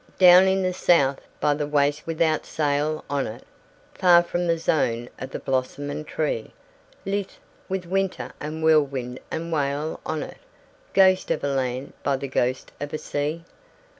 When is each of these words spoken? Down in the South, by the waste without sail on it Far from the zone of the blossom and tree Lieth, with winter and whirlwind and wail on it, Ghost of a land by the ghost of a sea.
Down 0.17 0.47
in 0.47 0.63
the 0.63 0.73
South, 0.73 1.21
by 1.39 1.53
the 1.53 1.67
waste 1.67 2.07
without 2.07 2.43
sail 2.47 3.05
on 3.07 3.27
it 3.27 3.45
Far 3.93 4.23
from 4.23 4.47
the 4.47 4.57
zone 4.57 5.09
of 5.19 5.29
the 5.29 5.37
blossom 5.37 5.91
and 5.91 6.07
tree 6.07 6.53
Lieth, 7.05 7.37
with 7.69 7.85
winter 7.85 8.33
and 8.39 8.63
whirlwind 8.63 9.19
and 9.29 9.51
wail 9.53 9.99
on 10.03 10.23
it, 10.23 10.37
Ghost 10.95 11.29
of 11.29 11.43
a 11.43 11.49
land 11.53 11.93
by 12.01 12.15
the 12.17 12.27
ghost 12.27 12.71
of 12.81 12.91
a 12.95 12.97
sea. 12.97 13.43